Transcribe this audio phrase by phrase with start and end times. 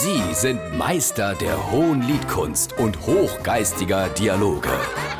[0.00, 4.70] Sie sind Meister der hohen Liedkunst und hochgeistiger Dialoge.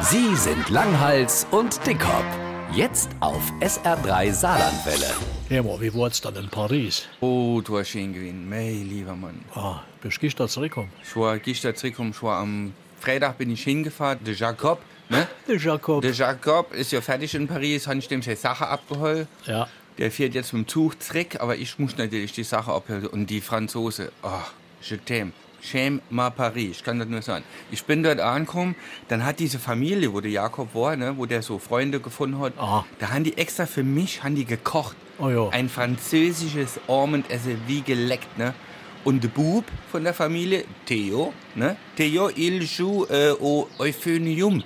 [0.03, 2.25] Sie sind Langhals und Dickhop.
[2.73, 5.11] Jetzt auf SR3 Saarlandwelle.
[5.49, 7.09] Ja, mal, wie war's dann in Paris?
[7.19, 8.49] Oh, du hast schön gewesen.
[8.49, 9.45] Mei, lieber Mann.
[9.53, 10.93] Ah, bist du gestern zurückgekommen?
[11.03, 15.27] Ich war gestern zurückgekommen, ich war am Freitag bin ich hingefahren, der Jacob, ne?
[15.49, 16.03] Der Jakob.
[16.03, 19.27] Der Jacob ist ja fertig in Paris, habe ich dem seine Sache abgeholt.
[19.45, 19.67] Ja.
[19.99, 23.09] Der fährt jetzt mit dem Zug zurück, aber ich muss natürlich die Sache abholen.
[23.09, 24.29] Und die Franzose, oh,
[24.83, 25.33] je t'aime.
[25.61, 27.45] Shame ma Paris, ich kann das nur sagen.
[27.71, 28.77] Ich bin dort angekommen,
[29.09, 32.53] dann hat diese Familie, wo der Jakob war, ne, wo der so Freunde gefunden hat,
[32.59, 32.85] Aha.
[33.01, 34.97] da haben die extra für mich haben die gekocht.
[35.19, 35.49] Oh ja.
[35.49, 38.55] Ein französisches Abendessen wie geleckt, ne?
[39.05, 41.77] Und der Bub von der Familie, Theo, ne?
[41.97, 44.63] Theo, il joue äh, au Euphonium,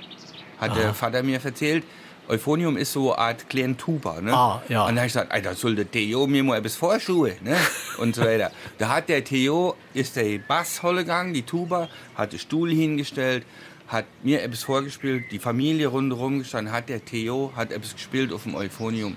[0.58, 1.84] hat der Vater mir erzählt.
[2.32, 4.32] Euphonium ist so eine Art kleine Tuba, ne?
[4.32, 4.82] Ah, ja.
[4.82, 7.56] Und dann habe ich gesagt, Alter, soll der Theo mir mal etwas vorschuhe, ne?
[7.98, 8.50] Und so weiter.
[8.78, 13.44] Da hat der Theo, ist der Bassholle gegangen, die Tuba, hat den Stuhl hingestellt,
[13.86, 18.44] hat mir etwas vorgespielt, die Familie rundherum gestanden, hat der Theo, hat etwas gespielt auf
[18.44, 19.16] dem Euphonium.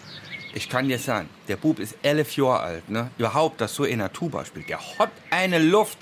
[0.53, 3.12] Ich kann dir sagen, der Bub ist elf Jahre alt, ne?
[3.18, 4.68] Überhaupt, dass so in der Tuba spielt.
[4.68, 5.97] Der hat eine Luft.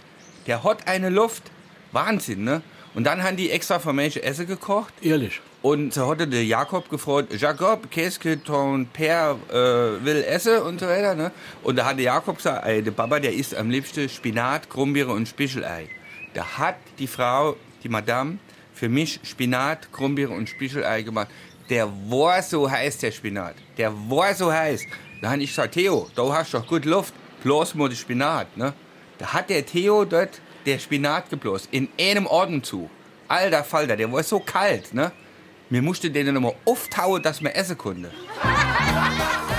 [0.48, 1.44] Der hat eine Luft.
[1.92, 2.64] Wahnsinn, ne?
[2.94, 4.94] Und dann haben die extra für Menschen Essen gekocht.
[5.02, 5.42] Ehrlich.
[5.64, 10.80] Und so hatte der Jakob gefragt, Jakob, qu'est-ce que ton père äh, will essen und
[10.80, 11.16] so weiter.
[11.16, 11.32] Ne?
[11.64, 15.12] Und da hat der Jakob gesagt, ey, der Papa, der isst am liebsten Spinat, Krummbeere
[15.12, 15.88] und Spichelei.
[16.34, 18.40] Da hat die Frau, die Madame,
[18.74, 21.30] für mich Spinat, Krummbeere und Spichelei gemacht.
[21.70, 23.56] Der war so heiß, der Spinat.
[23.78, 24.84] Der war so heiß.
[25.22, 27.14] Da habe ich gesagt, Theo, du hast doch gut Luft,
[27.44, 28.58] bloß mal den Spinat.
[28.58, 28.74] Ne?
[29.18, 32.90] Da hat der Theo dort der Spinat geblost, in einem Atemzug.
[33.28, 35.12] Alter Falter, der war so kalt, ne?
[35.70, 38.12] Mir musste den nochmal auftauen, dass man essen konnte.